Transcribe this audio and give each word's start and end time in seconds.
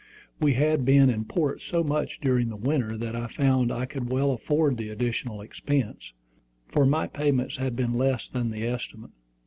We 0.39 0.53
had 0.55 0.83
been 0.83 1.11
in 1.11 1.25
port 1.25 1.61
so 1.61 1.83
much 1.83 2.19
during 2.21 2.49
the 2.49 2.55
winter 2.55 2.97
that 2.97 3.15
I 3.15 3.27
found 3.27 3.71
I 3.71 3.85
could 3.85 4.09
well 4.09 4.31
afford 4.31 4.77
the 4.77 4.89
additional 4.89 5.41
expense, 5.41 6.11
for 6.67 6.87
my 6.87 7.05
payments 7.05 7.57
had 7.57 7.75
been 7.75 7.93
less 7.93 8.27
than 8.27 8.49
the 8.49 8.65
estimate. 8.65 9.11